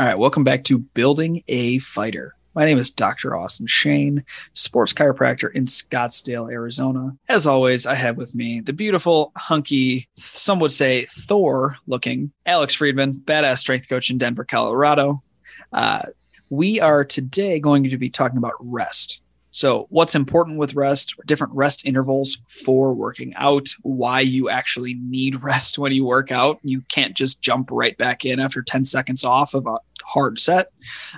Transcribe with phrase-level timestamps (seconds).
[0.00, 2.34] All right, welcome back to Building a Fighter.
[2.54, 3.36] My name is Dr.
[3.36, 4.24] Austin Shane,
[4.54, 7.18] sports chiropractor in Scottsdale, Arizona.
[7.28, 12.72] As always, I have with me the beautiful, hunky, some would say Thor looking Alex
[12.72, 15.22] Friedman, badass strength coach in Denver, Colorado.
[15.70, 16.00] Uh,
[16.48, 19.20] we are today going to be talking about rest.
[19.60, 25.42] So, what's important with rest, different rest intervals for working out, why you actually need
[25.42, 26.60] rest when you work out.
[26.62, 30.72] You can't just jump right back in after 10 seconds off of a hard set,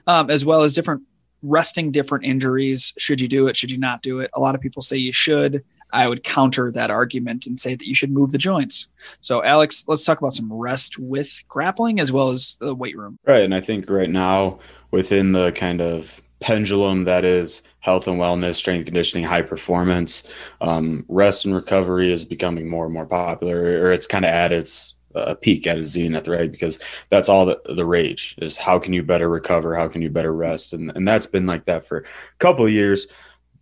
[0.09, 1.03] um, as well as different
[1.43, 2.93] resting different injuries.
[2.99, 3.57] Should you do it?
[3.57, 4.29] Should you not do it?
[4.35, 5.63] A lot of people say you should.
[5.93, 8.89] I would counter that argument and say that you should move the joints.
[9.21, 13.21] So, Alex, let's talk about some rest with grappling as well as the weight room.
[13.25, 13.45] Right.
[13.45, 14.59] And I think right now,
[14.91, 20.25] within the kind of pendulum that is health and wellness, strength conditioning, high performance.
[20.61, 24.53] Um, rest and recovery is becoming more and more popular, or it's kind of at
[24.53, 26.51] its uh, peak, at its zenith, right?
[26.51, 26.79] Because
[27.11, 29.75] that's all the, the rage is how can you better recover?
[29.75, 30.73] How can you better rest?
[30.73, 32.05] And, and that's been like that for a
[32.39, 33.07] couple years.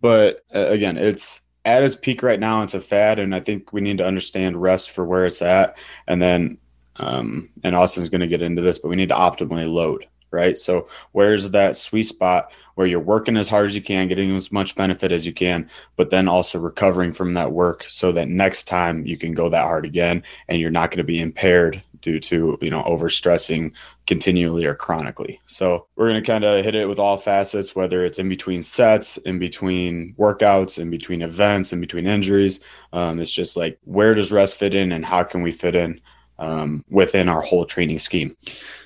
[0.01, 2.63] But uh, again, it's at its peak right now.
[2.63, 3.19] It's a fad.
[3.19, 5.77] And I think we need to understand rest for where it's at.
[6.07, 6.57] And then,
[6.95, 10.57] um, and Austin's going to get into this, but we need to optimally load right?
[10.57, 14.51] So where's that sweet spot where you're working as hard as you can, getting as
[14.51, 18.65] much benefit as you can, but then also recovering from that work so that next
[18.65, 22.19] time you can go that hard again and you're not going to be impaired due
[22.19, 23.71] to, you know, overstressing
[24.07, 25.39] continually or chronically.
[25.45, 28.63] So we're going to kind of hit it with all facets, whether it's in between
[28.63, 32.59] sets, in between workouts, in between events, in between injuries.
[32.91, 36.01] Um, it's just like, where does rest fit in and how can we fit in
[36.39, 38.35] um, within our whole training scheme?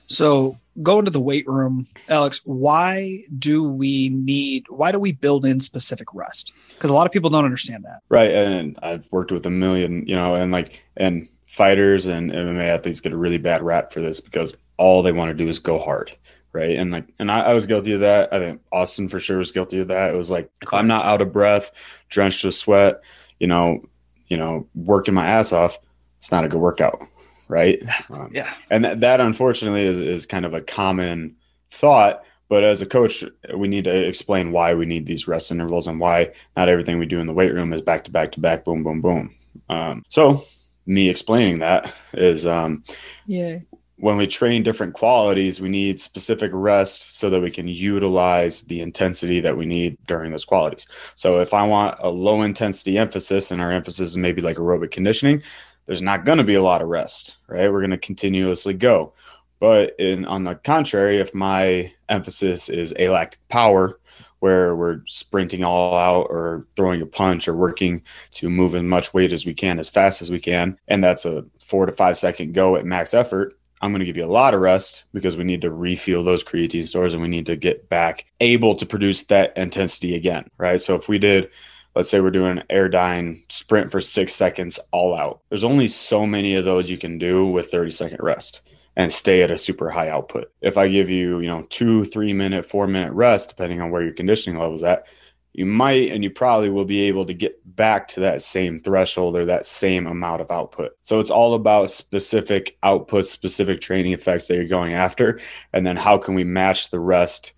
[0.07, 5.45] So go into the weight room, Alex, why do we need, why do we build
[5.45, 6.51] in specific rest?
[6.69, 8.01] Because a lot of people don't understand that.
[8.09, 8.31] Right.
[8.31, 12.99] And I've worked with a million, you know, and like, and fighters and MMA athletes
[12.99, 15.79] get a really bad rap for this because all they want to do is go
[15.79, 16.15] hard.
[16.51, 16.77] Right.
[16.77, 18.33] And like, and I, I was guilty of that.
[18.33, 20.13] I think Austin for sure was guilty of that.
[20.13, 21.71] It was like, if I'm not out of breath,
[22.09, 23.01] drenched with sweat,
[23.39, 23.85] you know,
[24.27, 25.79] you know, working my ass off,
[26.19, 27.07] it's not a good workout
[27.47, 27.81] right?
[28.09, 28.53] Um, yeah.
[28.69, 31.35] And that, that unfortunately is, is kind of a common
[31.71, 32.23] thought.
[32.47, 33.23] But as a coach,
[33.55, 37.07] we need to explain why we need these rest intervals and why not everything we
[37.07, 39.35] do in the weight room is back to back to back, boom, boom, boom.
[39.69, 40.45] Um, so,
[40.85, 42.83] me explaining that is um,
[43.25, 43.57] yeah.
[43.95, 48.81] when we train different qualities, we need specific rest so that we can utilize the
[48.81, 50.85] intensity that we need during those qualities.
[51.15, 54.91] So, if I want a low intensity emphasis and our emphasis is maybe like aerobic
[54.91, 55.41] conditioning,
[55.85, 57.71] there's not going to be a lot of rest, right?
[57.71, 59.13] We're going to continuously go.
[59.59, 63.99] But in on the contrary, if my emphasis is alactic power,
[64.39, 69.13] where we're sprinting all out or throwing a punch or working to move as much
[69.13, 72.17] weight as we can as fast as we can, and that's a four to five
[72.17, 75.37] second go at max effort, I'm going to give you a lot of rest because
[75.37, 78.85] we need to refuel those creatine stores and we need to get back able to
[78.85, 80.79] produce that intensity again, right?
[80.79, 81.49] So if we did
[81.95, 85.41] let's say we're doing Airdyne sprint for six seconds all out.
[85.49, 88.61] There's only so many of those you can do with 30 second rest
[88.97, 90.51] and stay at a super high output.
[90.61, 94.03] If I give you, you know, two, three minute, four minute rest, depending on where
[94.03, 95.05] your conditioning level is at,
[95.53, 99.37] you might and you probably will be able to get back to that same threshold
[99.37, 100.91] or that same amount of output.
[101.03, 105.39] So it's all about specific output, specific training effects that you're going after.
[105.71, 107.53] And then how can we match the rest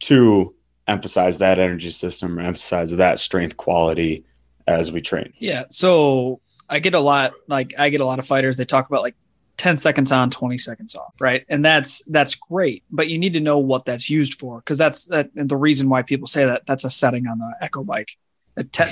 [0.00, 0.54] to
[0.86, 4.24] emphasize that energy system or emphasize that strength quality
[4.66, 5.32] as we train.
[5.38, 5.64] Yeah.
[5.70, 9.02] So I get a lot like I get a lot of fighters they talk about
[9.02, 9.16] like
[9.58, 13.40] 10 seconds on 20 seconds off right and that's that's great but you need to
[13.40, 16.84] know what that's used for because that's that, the reason why people say that that's
[16.84, 18.16] a setting on the echo bike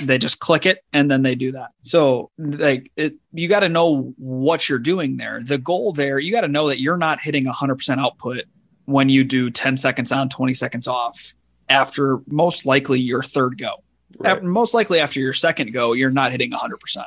[0.03, 3.69] they just click it and then they do that so like it, you got to
[3.69, 7.19] know what you're doing there the goal there you got to know that you're not
[7.19, 8.43] hitting 100% output
[8.85, 11.33] when you do 10 seconds on 20 seconds off
[11.69, 13.83] after most likely your third go.
[14.17, 14.43] Right.
[14.43, 16.77] most likely after your second go, you're not hitting 100%.
[16.97, 17.05] No.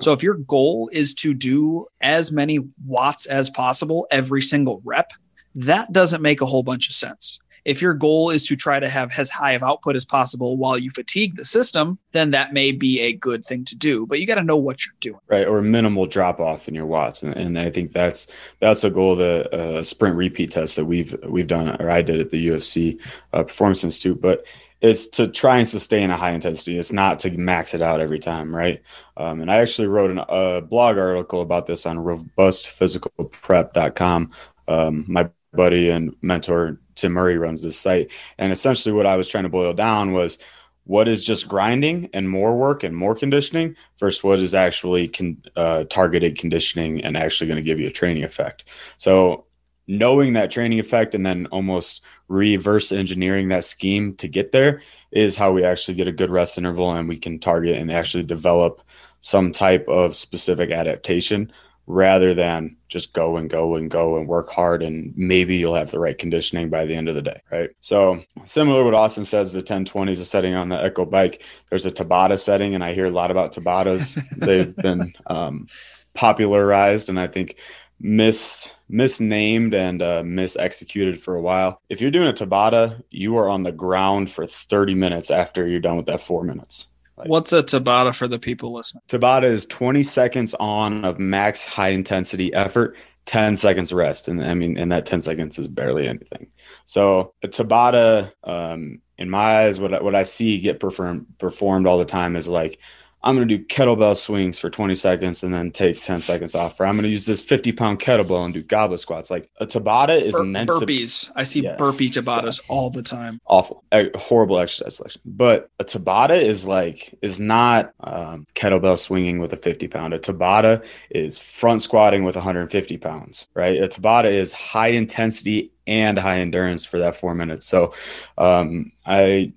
[0.00, 5.12] So if your goal is to do as many watts as possible every single rep,
[5.54, 7.40] that doesn't make a whole bunch of sense.
[7.66, 10.78] If your goal is to try to have as high of output as possible while
[10.78, 14.06] you fatigue the system, then that may be a good thing to do.
[14.06, 15.48] But you got to know what you're doing, right?
[15.48, 18.28] Or minimal drop off in your watts, and, and I think that's
[18.60, 19.16] that's a goal.
[19.16, 23.00] The uh, sprint repeat test that we've we've done, or I did at the UFC
[23.32, 24.44] uh, Performance Institute, but
[24.80, 26.78] it's to try and sustain a high intensity.
[26.78, 28.80] It's not to max it out every time, right?
[29.16, 34.30] Um, and I actually wrote an, a blog article about this on robustphysicalprep.com.
[34.68, 38.10] Um, my buddy and mentor Tim Murray runs this site.
[38.38, 40.38] And essentially, what I was trying to boil down was
[40.84, 45.42] what is just grinding and more work and more conditioning versus what is actually con-
[45.56, 48.64] uh, targeted conditioning and actually going to give you a training effect.
[48.96, 49.46] So
[49.88, 55.36] knowing that training effect and then almost reverse engineering that scheme to get there is
[55.36, 58.82] how we actually get a good rest interval and we can target and actually develop
[59.20, 61.50] some type of specific adaptation
[61.86, 65.90] rather than just go and go and go and work hard and maybe you'll have
[65.90, 67.70] the right conditioning by the end of the day right?
[67.80, 71.46] So similar to what austin says the 1020 is a setting on the echo bike.
[71.70, 74.20] There's a tabata setting and i hear a lot about tabatas.
[74.36, 75.68] They've been um,
[76.14, 77.56] popularized and i think
[78.00, 81.80] mis misnamed and uh, misexecuted for a while.
[81.88, 85.80] If you're doing a tabata you are on the ground for 30 minutes after you're
[85.80, 89.02] done with that four minutes like, What's a Tabata for the people listening?
[89.08, 92.96] Tabata is 20 seconds on of max high intensity effort,
[93.26, 94.28] 10 seconds rest.
[94.28, 96.48] And I mean, and that 10 seconds is barely anything.
[96.84, 101.98] So a Tabata, um, in my eyes, what, what I see get performed performed all
[101.98, 102.78] the time is like
[103.26, 106.78] I'm going to do kettlebell swings for 20 seconds and then take 10 seconds off.
[106.78, 109.32] Or I'm going to use this 50 pound kettlebell and do goblet squats.
[109.32, 111.26] Like a Tabata is Bur- meant burpees.
[111.26, 113.40] To, I see yeah, burpee Tabatas all the time.
[113.44, 115.22] Awful, a horrible exercise selection.
[115.24, 120.14] But a Tabata is like is not um, kettlebell swinging with a 50 pound.
[120.14, 123.48] A Tabata is front squatting with 150 pounds.
[123.54, 123.82] Right.
[123.82, 127.66] A Tabata is high intensity and high endurance for that four minutes.
[127.66, 127.92] So
[128.38, 129.52] um, I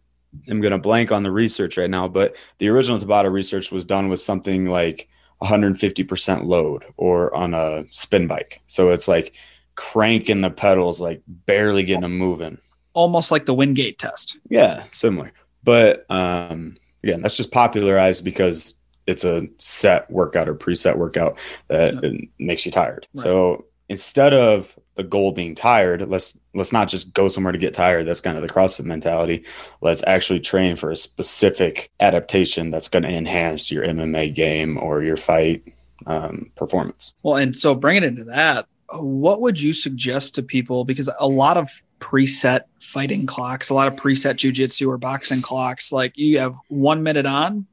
[0.48, 3.86] am going to blank on the research right now, but the original Tabata research was
[3.86, 5.08] done with something like
[5.42, 8.62] 150% load or on a spin bike.
[8.68, 9.34] So it's like
[9.76, 12.58] cranking the pedals, like barely getting them moving.
[12.94, 14.38] Almost like the Wingate test.
[14.50, 15.32] Yeah, similar.
[15.64, 18.76] But um, again, that's just popularized because
[19.08, 21.38] it's a set workout or preset workout
[21.68, 22.12] that yeah.
[22.38, 23.08] makes you tired.
[23.16, 23.24] Right.
[23.24, 27.74] So instead of the goal being tired let's let's not just go somewhere to get
[27.74, 28.06] tired.
[28.06, 29.46] That's kind of the crossfit mentality.
[29.82, 35.04] Let's actually train for a specific adaptation that's going to enhance your mma game or
[35.04, 35.64] your fight
[36.06, 37.14] um, performance.
[37.24, 40.84] Well and so bringing it into that what would you suggest to people?
[40.84, 41.70] Because a lot of
[42.00, 47.04] preset fighting clocks a lot of preset jujitsu or boxing clocks like you have one
[47.04, 47.66] minute on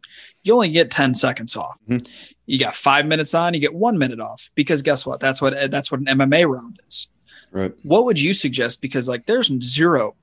[0.47, 1.79] you only get 10 seconds off.
[1.89, 2.07] Mm-hmm.
[2.47, 5.19] You got five minutes on, you get one minute off because guess what?
[5.19, 7.09] That's what that's what an MMA round is.
[7.51, 7.73] Right.
[7.83, 8.81] What would you suggest?
[8.81, 10.15] Because like there's zero,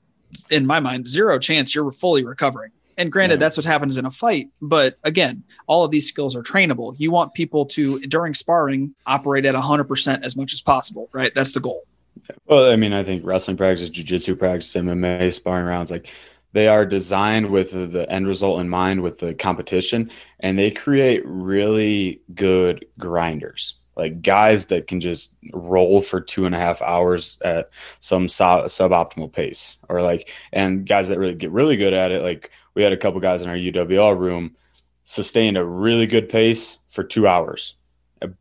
[0.49, 2.71] in my mind, zero chance you're fully recovering.
[2.97, 3.39] And granted, yeah.
[3.39, 4.49] that's what happens in a fight.
[4.61, 6.95] But again, all of these skills are trainable.
[6.97, 11.33] You want people to, during sparring, operate at 100% as much as possible, right?
[11.33, 11.83] That's the goal.
[12.45, 16.09] Well, I mean, I think wrestling practice, jiu-jitsu practice, MMA, sparring rounds, like
[16.53, 20.09] they are designed with the end result in mind with the competition
[20.39, 26.55] and they create really good grinders like guys that can just roll for two and
[26.55, 27.69] a half hours at
[27.99, 32.21] some sub- suboptimal pace or like and guys that really get really good at it
[32.21, 34.55] like we had a couple guys in our uwl room
[35.03, 37.75] sustained a really good pace for two hours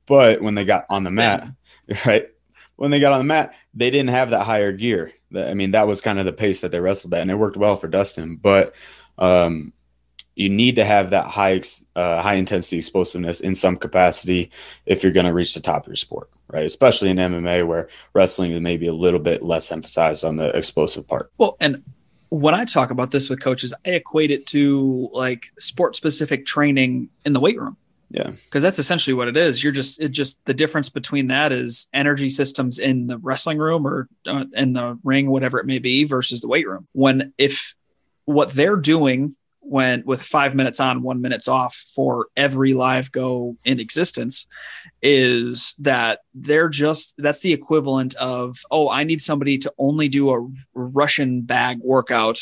[0.06, 1.48] but when they got on the mat
[2.06, 2.28] right
[2.76, 5.86] when they got on the mat they didn't have that higher gear I mean, that
[5.86, 8.36] was kind of the pace that they wrestled at, and it worked well for Dustin.
[8.36, 8.74] But
[9.18, 9.72] um,
[10.34, 11.62] you need to have that high
[11.94, 14.50] uh, high intensity explosiveness in some capacity
[14.86, 16.64] if you're going to reach the top of your sport, right?
[16.64, 21.06] Especially in MMA, where wrestling is maybe a little bit less emphasized on the explosive
[21.06, 21.30] part.
[21.38, 21.82] Well, and
[22.30, 27.10] when I talk about this with coaches, I equate it to like sport specific training
[27.26, 27.76] in the weight room.
[28.12, 28.32] Yeah.
[28.44, 29.64] Because that's essentially what it is.
[29.64, 33.86] You're just, it just, the difference between that is energy systems in the wrestling room
[33.86, 36.86] or uh, in the ring, whatever it may be, versus the weight room.
[36.92, 37.74] When, if
[38.26, 43.56] what they're doing when with five minutes on, one minutes off for every live go
[43.64, 44.46] in existence
[45.00, 50.30] is that they're just, that's the equivalent of, oh, I need somebody to only do
[50.30, 52.40] a Russian bag workout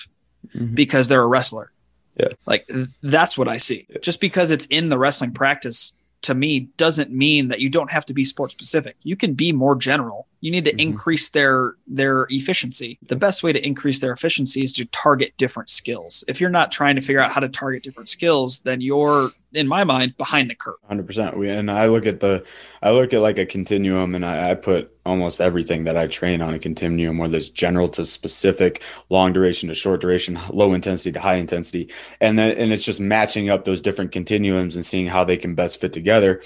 [0.53, 0.75] mm-hmm.
[0.75, 1.71] because they're a wrestler
[2.17, 2.29] yeah.
[2.47, 2.69] Like
[3.03, 3.87] that's what I see.
[3.89, 3.99] Yeah.
[4.03, 8.05] Just because it's in the wrestling practice to me doesn't mean that you don't have
[8.07, 8.97] to be sport specific.
[9.03, 10.27] You can be more general.
[10.41, 10.81] You need to mm-hmm.
[10.81, 12.99] increase their their efficiency.
[13.03, 16.25] The best way to increase their efficiency is to target different skills.
[16.29, 19.67] If you're not trying to figure out how to target different skills, then you're in
[19.67, 22.45] my mind behind the curve 100% we and i look at the
[22.83, 26.41] i look at like a continuum and I, I, put almost everything that i train
[26.41, 31.13] on a continuum whether it's general to specific long duration to short duration low intensity
[31.13, 35.07] to high intensity and then and it's just matching up those different continuums and seeing
[35.07, 36.41] how they can best fit together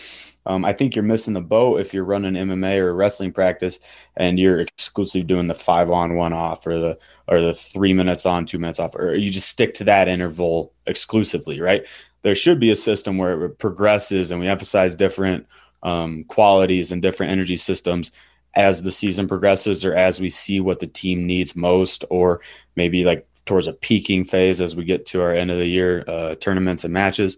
[0.46, 3.80] um, I think you're missing the boat if you're running MMA or wrestling practice
[4.16, 6.98] and you're exclusively doing the five on one off or the
[7.28, 10.72] or the three minutes on two minutes off or you just stick to that interval
[10.86, 11.86] exclusively, right?
[12.24, 15.46] there should be a system where it progresses and we emphasize different
[15.84, 18.10] um, qualities and different energy systems
[18.56, 22.40] as the season progresses or as we see what the team needs most or
[22.76, 26.02] maybe like towards a peaking phase as we get to our end of the year
[26.08, 27.36] uh, tournaments and matches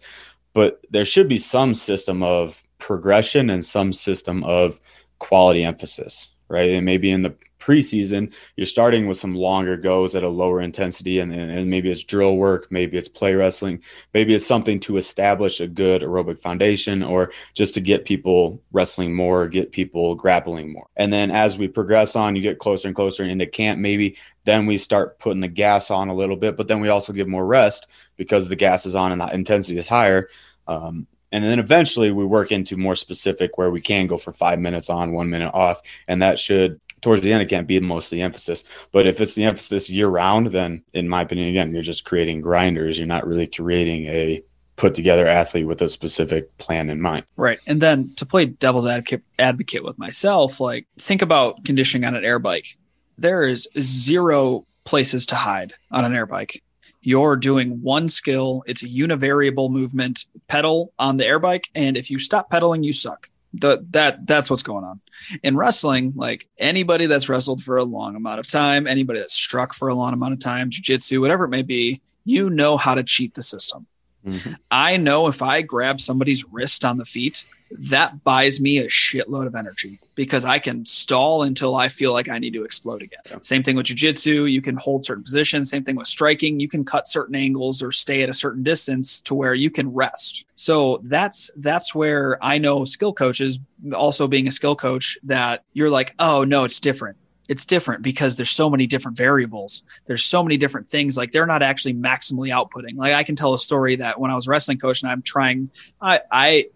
[0.52, 4.78] but there should be some system of progression and some system of
[5.18, 7.35] quality emphasis right and maybe in the
[7.66, 12.04] preseason, you're starting with some longer goes at a lower intensity, and, and maybe it's
[12.04, 13.83] drill work, maybe it's play wrestling,
[14.14, 19.14] maybe it's something to establish a good aerobic foundation, or just to get people wrestling
[19.14, 20.87] more, get people grappling more.
[20.97, 24.66] And then as we progress on, you get closer and closer into camp, maybe then
[24.66, 27.45] we start putting the gas on a little bit, but then we also give more
[27.45, 30.28] rest because the gas is on and the intensity is higher.
[30.68, 34.59] Um, and then eventually we work into more specific where we can go for five
[34.59, 35.83] minutes on, one minute off.
[36.09, 38.64] And that should, towards the end, it can't be most of the emphasis.
[38.90, 42.40] But if it's the emphasis year round, then in my opinion, again, you're just creating
[42.40, 42.97] grinders.
[42.97, 44.43] You're not really creating a
[44.76, 47.25] put together athlete with a specific plan in mind.
[47.37, 47.59] Right.
[47.66, 52.25] And then to play devil's advocate, advocate with myself, like think about conditioning on an
[52.25, 52.78] air bike.
[53.19, 56.62] There is zero places to hide on an air bike
[57.06, 58.64] you're doing one skill.
[58.66, 62.92] It's a univariable movement, pedal on the air bike, and if you stop pedaling, you
[62.92, 63.30] suck.
[63.54, 65.00] The, that that's what's going on
[65.44, 66.14] in wrestling.
[66.16, 69.94] Like anybody that's wrestled for a long amount of time, anybody that's struck for a
[69.94, 73.42] long amount of time, jujitsu, whatever it may be, you know how to cheat the
[73.42, 73.86] system.
[74.26, 74.54] Mm-hmm.
[74.72, 79.46] I know if I grab somebody's wrist on the feet, that buys me a shitload
[79.46, 83.20] of energy because I can stall until I feel like I need to explode again.
[83.28, 83.38] Yeah.
[83.42, 84.50] Same thing with jujitsu.
[84.50, 85.70] You can hold certain positions.
[85.70, 86.61] Same thing with striking.
[86.61, 89.92] You can cut certain angles or stay at a certain distance to where you can
[89.92, 90.44] rest.
[90.54, 93.58] So that's that's where I know skill coaches,
[93.92, 97.16] also being a skill coach, that you're like, oh no, it's different
[97.49, 99.85] it's different because there's so many different variables.
[100.06, 101.16] There's so many different things.
[101.16, 102.96] Like they're not actually maximally outputting.
[102.96, 105.70] Like I can tell a story that when I was wrestling coach and I'm trying,
[106.00, 106.66] I, I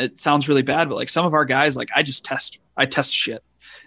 [0.00, 2.86] it sounds really bad, but like some of our guys, like I just test, I
[2.86, 3.42] test shit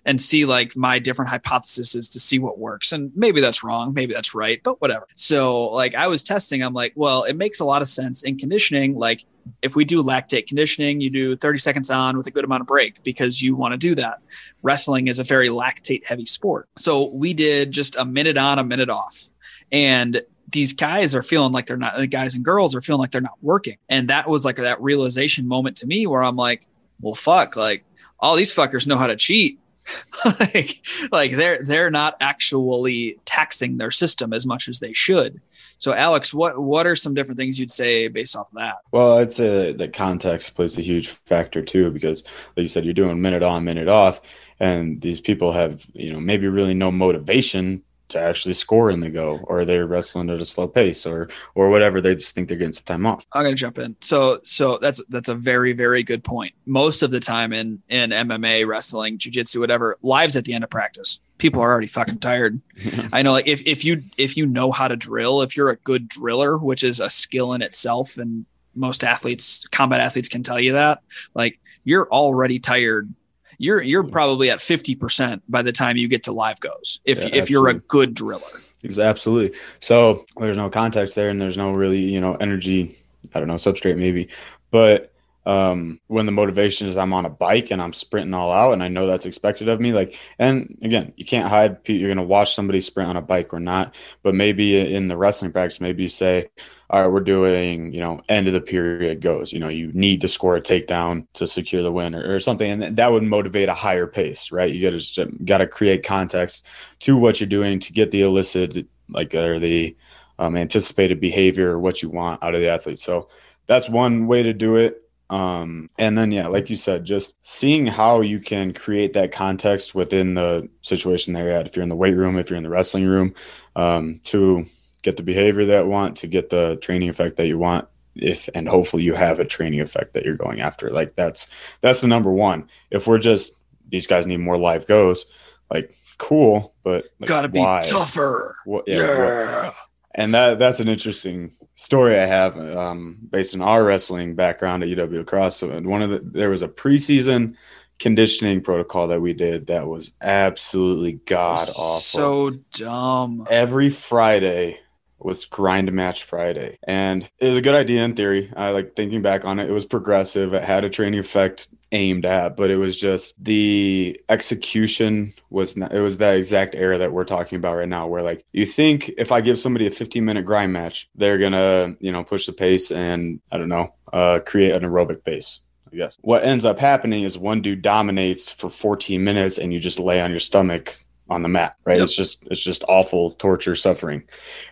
[0.05, 2.91] and see like my different hypotheses to see what works.
[2.91, 5.08] And maybe that's wrong, maybe that's right, but whatever.
[5.15, 8.38] So like I was testing, I'm like, well, it makes a lot of sense in
[8.38, 8.96] conditioning.
[8.96, 9.25] Like
[9.62, 12.67] if we do lactate conditioning, you do 30 seconds on with a good amount of
[12.67, 14.20] break because you want to do that.
[14.62, 16.67] Wrestling is a very lactate heavy sport.
[16.77, 19.29] So we did just a minute on, a minute off.
[19.72, 20.22] And
[20.53, 23.22] these guys are feeling like they're not the guys and girls are feeling like they're
[23.22, 23.77] not working.
[23.89, 26.65] And that was like that realization moment to me where i'm like
[27.01, 27.83] well fuck like
[28.19, 29.60] all these fuckers know how to cheat.
[30.39, 30.77] Like
[31.12, 35.41] like they're they're not actually taxing their system as much as they should.
[35.77, 38.75] So alex what what are some different things you'd say based off of that?
[38.91, 42.24] Well i'd say that context plays a huge factor too because
[42.55, 44.22] like you said you're doing minute on minute off
[44.62, 47.83] and these people have you know maybe really no motivation
[48.13, 51.70] to actually score in the go or they're wrestling at a slow pace or or
[51.70, 53.25] whatever they just think they're getting some time off.
[53.34, 53.96] I'm gonna jump in.
[54.01, 56.53] So so that's that's a very very good point.
[56.65, 60.70] Most of the time in in mma wrestling jiu-jitsu whatever lives at the end of
[60.70, 61.20] practice.
[61.38, 62.62] People are already fucking tired.
[63.12, 65.75] I know like if, if you if you know how to drill if you're a
[65.77, 70.60] good driller which is a skill in itself and most athletes combat athletes can tell
[70.60, 71.00] you that
[71.36, 73.13] like you're already tired
[73.57, 77.29] you're you're probably at 50% by the time you get to live goes if yeah,
[77.33, 78.62] if you're a good driller.
[78.98, 79.57] Absolutely.
[79.79, 82.98] So there's no context there and there's no really you know energy
[83.33, 84.27] i don't know substrate maybe
[84.72, 85.12] but
[85.46, 88.82] um, when the motivation is I'm on a bike and I'm sprinting all out and
[88.82, 89.92] I know that's expected of me.
[89.92, 93.54] Like, and again, you can't hide, you're going to watch somebody sprint on a bike
[93.54, 96.50] or not, but maybe in the wrestling practice, maybe you say,
[96.90, 100.22] all right, we're doing, you know, end of the period goes, you know, you need
[100.22, 102.70] to score a takedown to secure the win or, or something.
[102.84, 104.72] And that would motivate a higher pace, right?
[104.72, 106.66] You got to got to create context
[107.00, 109.96] to what you're doing to get the elicit, like, or the
[110.40, 113.00] um, anticipated behavior or what you want out of the athlete.
[113.00, 113.30] So
[113.68, 115.02] that's one way to do it.
[115.30, 119.96] Um, and then, yeah, like you said, just seeing how you can create that context
[119.96, 121.65] within the situation they're at.
[121.65, 123.34] If you're in the weight room, if you're in the wrestling room,
[123.75, 124.65] um, to
[125.01, 127.88] get the behavior that you want, to get the training effect that you want.
[128.15, 130.92] If and hopefully you have a training effect that you're going after.
[130.92, 131.48] Like that's
[131.82, 132.70] that's the number one.
[132.92, 133.53] If we're just
[133.89, 135.25] these guys need more live goes,
[135.72, 137.82] like cool, but like, gotta be why?
[137.82, 138.56] tougher.
[138.65, 138.98] What, yeah.
[138.98, 139.65] yeah.
[139.65, 139.75] What,
[140.15, 144.89] and that that's an interesting story I have um, based on our wrestling background at
[144.89, 145.58] UW Cross.
[145.58, 147.55] So one of the there was a preseason
[148.00, 152.00] conditioning protocol that we did that was absolutely god awful.
[152.00, 153.48] So dumb.
[153.50, 154.79] Every Friday
[155.24, 156.77] was grind match Friday.
[156.84, 158.51] And it was a good idea in theory.
[158.56, 160.53] I like thinking back on it, it was progressive.
[160.53, 165.94] It had a training effect aimed at, but it was just the execution was not,
[165.94, 169.10] it was that exact error that we're talking about right now, where like you think
[169.18, 172.53] if I give somebody a 15 minute grind match, they're gonna, you know, push the
[172.53, 175.62] pace and I don't know, uh, create an aerobic base.
[175.92, 179.77] I guess what ends up happening is one dude dominates for 14 minutes and you
[179.77, 180.98] just lay on your stomach
[181.34, 181.98] on the mat, right?
[181.98, 182.04] Yep.
[182.04, 184.24] It's just it's just awful torture, suffering.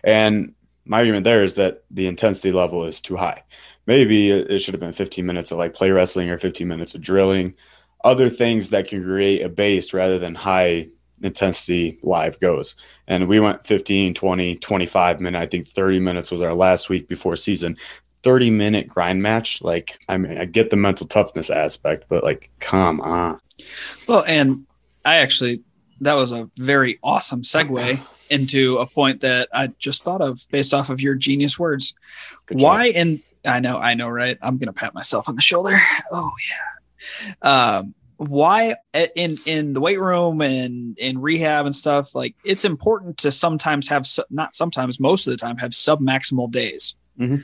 [0.04, 0.54] And
[0.84, 3.42] my argument there is that the intensity level is too high.
[3.86, 7.00] Maybe it should have been 15 minutes of like play wrestling or 15 minutes of
[7.00, 7.54] drilling,
[8.04, 10.88] other things that can create a base rather than high
[11.22, 12.74] intensity live goes.
[13.06, 15.42] And we went 15, 20, 25 minutes.
[15.42, 17.76] I think 30 minutes was our last week before season.
[18.22, 19.62] 30 minute grind match.
[19.62, 23.40] Like, I mean, I get the mental toughness aspect, but like, come on.
[24.06, 24.66] Well, and
[25.04, 25.62] I actually,
[26.02, 30.74] that was a very awesome segue into a point that I just thought of based
[30.74, 31.94] off of your genius words.
[32.46, 32.86] Good Why?
[32.86, 33.22] in?
[33.44, 34.38] I know, I know, right?
[34.40, 35.80] I'm going to pat myself on the shoulder.
[36.12, 36.32] Oh,
[37.42, 37.78] yeah.
[37.78, 38.76] Um, why
[39.16, 43.88] in in the weight room and in rehab and stuff like it's important to sometimes
[43.88, 47.42] have not sometimes most of the time have sub maximal days mm-hmm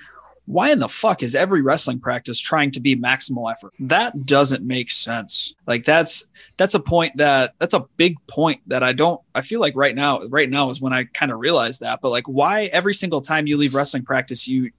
[0.49, 3.75] why in the fuck is every wrestling practice trying to be maximal effort?
[3.79, 5.53] That doesn't make sense.
[5.67, 6.27] Like that's
[6.57, 9.95] that's a point that that's a big point that I don't I feel like right
[9.95, 12.01] now right now is when I kind of realize that.
[12.01, 14.71] But like why every single time you leave wrestling practice you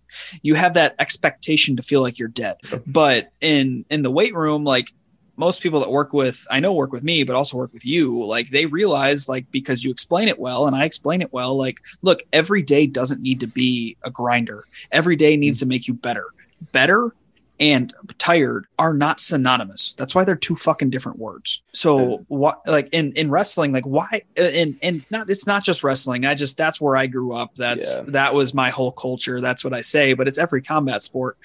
[0.42, 2.58] you have that expectation to feel like you're dead.
[2.88, 4.92] But in in the weight room like
[5.40, 8.26] most people that work with i know work with me but also work with you
[8.26, 11.80] like they realize like because you explain it well and i explain it well like
[12.02, 14.66] look every day doesn't need to be a grinder.
[14.92, 15.62] Every day needs mm.
[15.62, 16.26] to make you better.
[16.72, 17.14] Better
[17.60, 19.94] and tired are not synonymous.
[19.94, 21.62] That's why they're two fucking different words.
[21.74, 26.26] So what like in in wrestling like why and and not it's not just wrestling.
[26.26, 27.56] I just that's where I grew up.
[27.56, 28.06] That's yeah.
[28.10, 29.42] that was my whole culture.
[29.42, 31.38] That's what I say, but it's every combat sport.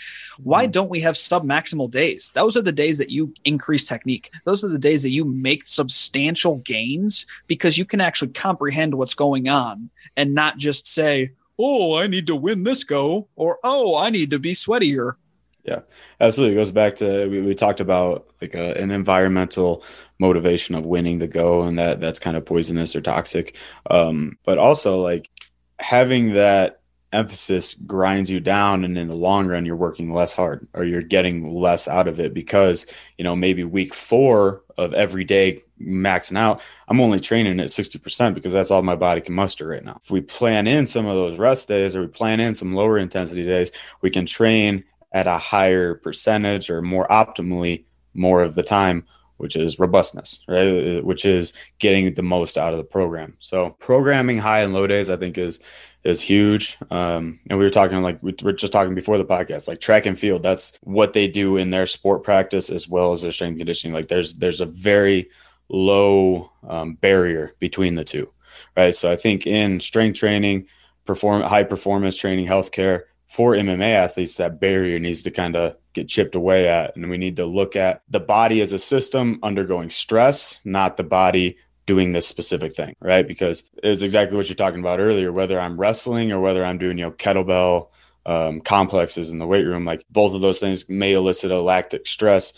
[0.42, 0.72] Why mm.
[0.72, 2.30] don't we have sub maximal days?
[2.34, 4.30] Those are the days that you increase technique.
[4.44, 9.14] Those are the days that you make substantial gains because you can actually comprehend what's
[9.14, 13.96] going on and not just say, "Oh, I need to win this go," or "Oh,
[13.96, 15.16] I need to be sweatier."
[15.64, 15.80] Yeah,
[16.20, 16.54] absolutely.
[16.54, 19.82] It goes back to we, we talked about like a, an environmental
[20.18, 23.56] motivation of winning the go, and that that's kind of poisonous or toxic.
[23.90, 25.30] Um, but also like
[25.78, 26.80] having that
[27.14, 31.00] emphasis grinds you down, and in the long run, you're working less hard or you're
[31.00, 32.84] getting less out of it because
[33.16, 38.34] you know maybe week four of every day maxing out, I'm only training at 60%
[38.34, 39.98] because that's all my body can muster right now.
[40.02, 42.98] If we plan in some of those rest days or we plan in some lower
[42.98, 48.62] intensity days, we can train at a higher percentage or more optimally more of the
[48.62, 49.04] time
[49.38, 51.02] which is robustness right?
[51.04, 53.36] Which is getting the most out of the program.
[53.40, 55.58] So programming high and low days i think is
[56.04, 56.76] is huge.
[56.90, 60.04] Um, and we were talking like we were just talking before the podcast like track
[60.04, 63.56] and field that's what they do in their sport practice as well as their strength
[63.56, 63.94] conditioning.
[63.94, 65.30] Like there's there's a very
[65.70, 68.30] low um, barrier between the two
[68.76, 68.94] right?
[68.94, 70.66] So i think in strength training
[71.06, 76.06] perform high performance training healthcare for MMA athletes, that barrier needs to kind of get
[76.06, 76.94] chipped away at.
[76.94, 81.02] And we need to look at the body as a system undergoing stress, not the
[81.02, 83.26] body doing this specific thing, right?
[83.26, 86.96] Because it's exactly what you're talking about earlier, whether I'm wrestling or whether I'm doing,
[86.96, 87.88] you know, kettlebell
[88.24, 92.06] um, complexes in the weight room, like both of those things may elicit a lactic
[92.06, 92.52] stress.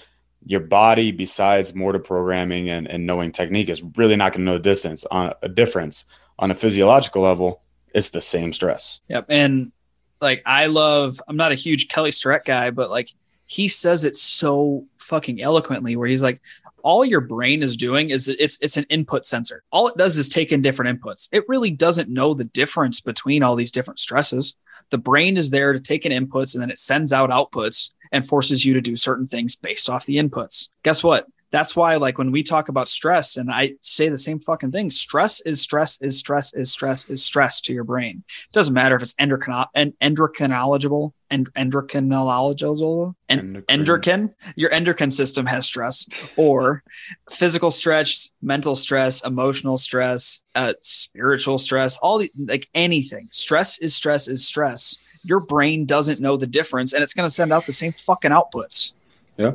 [0.45, 4.59] Your body, besides motor programming and, and knowing technique, is really not going to know
[4.59, 6.05] the distance on a difference
[6.39, 7.63] on a physiological level.
[7.95, 9.01] It's the same stress.
[9.09, 9.25] Yep.
[9.31, 9.73] And
[10.21, 13.11] like I love I'm not a huge Kelly Starrett guy, but like
[13.47, 16.41] he says it so fucking eloquently where he's like
[16.83, 19.63] all your brain is doing is it's it's an input sensor.
[19.73, 21.29] All it does is take in different inputs.
[21.33, 24.55] It really doesn't know the difference between all these different stresses.
[24.91, 28.27] The brain is there to take in inputs and then it sends out outputs and
[28.27, 30.69] forces you to do certain things based off the inputs.
[30.85, 31.27] Guess what?
[31.51, 34.91] That's why like when we talk about stress and i say the same fucking thing
[34.91, 38.25] stress is stress is stress is stress is stress to your brain.
[38.49, 44.35] It doesn't matter if it's endocrino- and endocrinological and endocrinological and endocrine.
[44.55, 46.07] your endocrine system has stress
[46.37, 46.83] or
[47.31, 53.29] physical stress mental stress emotional stress uh, spiritual stress all the like anything.
[53.31, 54.99] Stress is stress is stress.
[55.23, 58.31] Your brain doesn't know the difference and it's going to send out the same fucking
[58.31, 58.93] outputs.
[59.37, 59.53] Yeah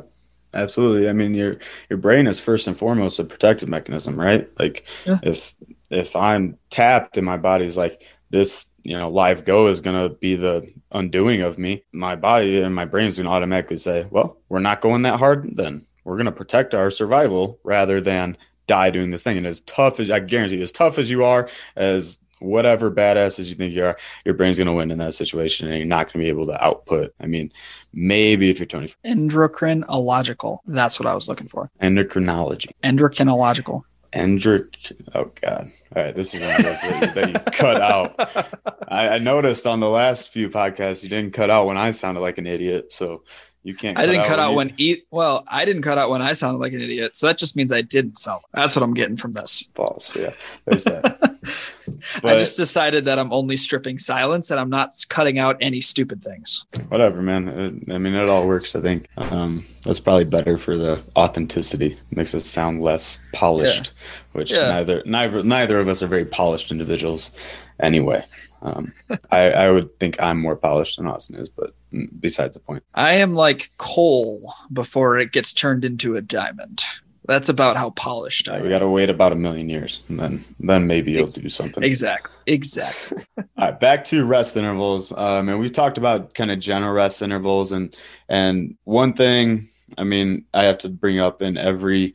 [0.54, 1.08] Absolutely.
[1.08, 1.56] I mean, your
[1.88, 4.48] your brain is first and foremost a protective mechanism, right?
[4.58, 5.18] Like yeah.
[5.22, 5.54] if
[5.90, 10.14] if I'm tapped and my body's like this, you know, live go is going to
[10.16, 14.06] be the undoing of me, my body and my brain is going to automatically say,
[14.10, 15.86] well, we're not going that hard then.
[16.04, 18.36] We're going to protect our survival rather than
[18.66, 19.36] die doing this thing.
[19.36, 23.54] And as tough as I guarantee, as tough as you are, as whatever badasses you
[23.54, 26.24] think you are, your brain's going to win in that situation and you're not going
[26.24, 27.14] to be able to output.
[27.20, 27.52] I mean,
[27.92, 28.94] maybe if you're 20.
[29.04, 30.58] Endocrinological.
[30.66, 31.70] That's what I was looking for.
[31.80, 32.70] Endocrinology.
[32.82, 33.82] Endocrinological.
[34.12, 34.74] Endrick.
[35.14, 35.72] Oh God!
[35.96, 38.14] All right, this is one of those that, that you cut out.
[38.88, 42.20] I, I, noticed on the last few podcasts you didn't cut out when I sounded
[42.20, 42.92] like an idiot.
[42.92, 43.22] So
[43.62, 43.98] you can't.
[43.98, 44.74] I didn't cut out when, you...
[44.78, 45.06] eat.
[45.10, 47.16] Well, I didn't cut out when I sounded like an idiot.
[47.16, 48.42] So that just means I didn't sound.
[48.52, 49.70] That's what I'm getting from this.
[49.74, 50.14] False.
[50.14, 50.34] Yeah,
[50.66, 51.18] there's that.
[52.24, 56.22] I just decided that I'm only stripping silence and I'm not cutting out any stupid
[56.22, 56.64] things.
[56.88, 57.84] Whatever, man.
[57.90, 58.76] I mean, it all works.
[58.76, 61.94] I think um, that's probably better for the authenticity.
[61.94, 64.38] It makes us sound less polished, yeah.
[64.38, 64.68] which yeah.
[64.68, 67.32] neither neither neither of us are very polished individuals,
[67.80, 68.24] anyway.
[68.62, 68.92] Um,
[69.32, 71.74] I, I would think I'm more polished than Austin is, but
[72.20, 72.84] besides the point.
[72.94, 76.84] I am like coal before it gets turned into a diamond.
[77.26, 78.60] That's about how polished I.
[78.60, 81.48] We got to wait about a million years, and then then maybe you'll Ex- do
[81.48, 81.82] something.
[81.82, 82.34] Exactly.
[82.46, 83.24] Exactly.
[83.38, 85.12] All right, back to rest intervals.
[85.12, 87.94] Um, and we've talked about kind of general rest intervals, and
[88.28, 92.14] and one thing, I mean, I have to bring up in every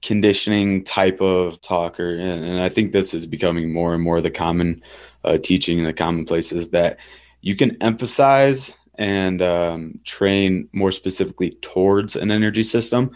[0.00, 4.30] conditioning type of talker, and, and I think this is becoming more and more the
[4.30, 4.82] common
[5.24, 6.98] uh, teaching in the commonplace is that
[7.42, 13.10] you can emphasize and um, train more specifically towards an energy system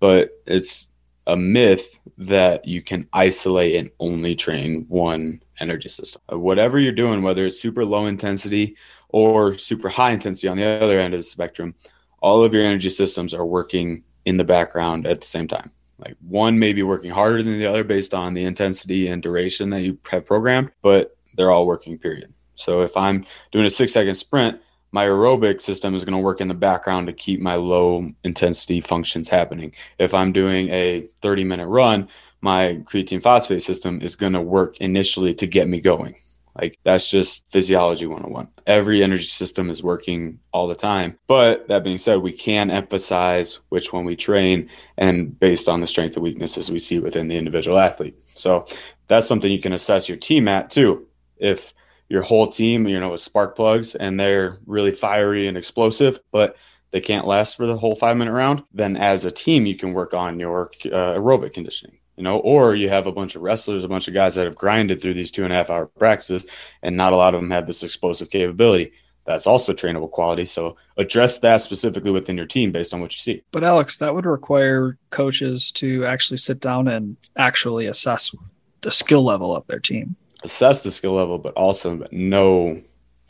[0.00, 0.88] but it's
[1.26, 6.20] a myth that you can isolate and only train one energy system.
[6.32, 8.76] Uh, whatever you're doing, whether it's super low intensity
[9.10, 11.74] or super high intensity on the other end of the spectrum,
[12.20, 15.70] all of your energy systems are working in the background at the same time.
[15.98, 19.70] Like one may be working harder than the other based on the intensity and duration
[19.70, 22.32] that you have programmed, but they're all working, period.
[22.54, 24.60] So if I'm doing a six second sprint,
[24.92, 28.80] my aerobic system is going to work in the background to keep my low intensity
[28.80, 29.72] functions happening.
[29.98, 32.08] If I'm doing a 30 minute run,
[32.40, 36.16] my creatine phosphate system is going to work initially to get me going.
[36.60, 38.48] Like that's just physiology 101.
[38.66, 41.16] Every energy system is working all the time.
[41.26, 45.86] But that being said, we can emphasize which one we train and based on the
[45.86, 48.18] strengths and weaknesses we see within the individual athlete.
[48.34, 48.66] So
[49.06, 51.06] that's something you can assess your team at too.
[51.38, 51.72] If
[52.10, 56.56] your whole team, you know, with spark plugs and they're really fiery and explosive, but
[56.90, 59.94] they can't last for the whole five minute round, then as a team, you can
[59.94, 63.84] work on your uh, aerobic conditioning, you know, or you have a bunch of wrestlers,
[63.84, 66.44] a bunch of guys that have grinded through these two and a half hour practices,
[66.82, 68.92] and not a lot of them have this explosive capability.
[69.24, 70.46] That's also trainable quality.
[70.46, 73.44] So address that specifically within your team based on what you see.
[73.52, 78.34] But Alex, that would require coaches to actually sit down and actually assess
[78.80, 82.80] the skill level of their team assess the skill level, but also know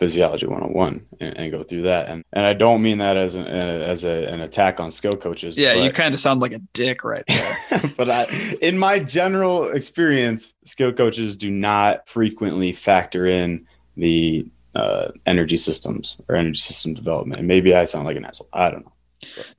[0.00, 2.08] physiology 101 and, and go through that.
[2.08, 5.56] And and I don't mean that as an as a, an attack on skill coaches.
[5.56, 7.92] Yeah, but, you kind of sound like a dick right there.
[7.96, 8.24] but I,
[8.62, 16.16] in my general experience, skill coaches do not frequently factor in the uh, energy systems
[16.28, 17.40] or energy system development.
[17.40, 18.48] And maybe I sound like an asshole.
[18.52, 18.92] I don't know.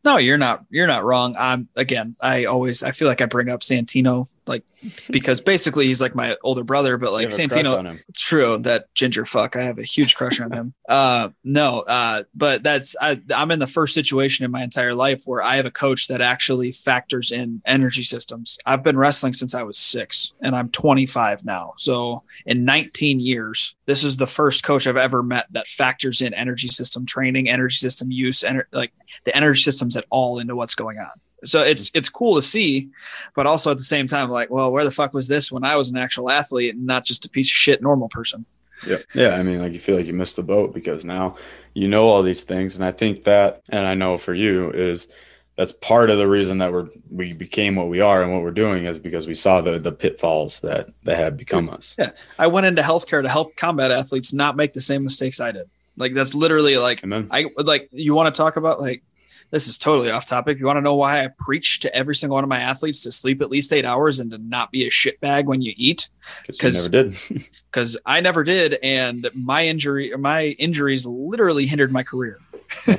[0.04, 0.66] No, you're not.
[0.72, 1.36] You're not wrong.
[1.38, 2.16] I'm again.
[2.20, 2.82] I always.
[2.82, 4.64] I feel like I bring up Santino like
[5.10, 9.56] because basically he's like my older brother, but like Santino, it's true that ginger fuck.
[9.56, 10.74] I have a huge crush on him.
[10.92, 15.24] Uh, no, uh, but that's I, I'm in the first situation in my entire life
[15.24, 18.60] where I have a coach that actually factors in energy systems.
[18.66, 21.76] I've been wrestling since I was six, and I'm 25 now.
[21.78, 26.34] So in 19 years, this is the first coach I've ever met that factors in
[26.34, 28.92] energy system training, energy system use, and like
[29.24, 31.12] the energy systems at all into what's going on.
[31.44, 32.90] So it's it's cool to see,
[33.36, 35.76] but also at the same time, like, well, where the fuck was this when I
[35.76, 38.46] was an actual athlete and not just a piece of shit normal person?
[38.86, 39.36] Yeah, yeah.
[39.36, 41.38] I mean, like you feel like you missed the boat because now
[41.74, 45.08] you know all these things, and I think that, and I know for you is
[45.56, 48.52] that's part of the reason that we're we became what we are and what we're
[48.52, 51.96] doing is because we saw the the pitfalls that that had become us.
[51.98, 55.52] Yeah, I went into healthcare to help combat athletes not make the same mistakes I
[55.52, 55.70] did.
[55.98, 57.28] Like that's literally like Amen.
[57.30, 59.04] I like you want to talk about like
[59.52, 60.60] this is totally off topic.
[60.60, 63.12] You want to know why I preach to every single one of my athletes to
[63.12, 66.10] sleep at least eight hours and to not be a shitbag when you eat?
[66.48, 67.18] Because never did.
[67.72, 72.38] Because I never did, and my injury, my injuries, literally hindered my career.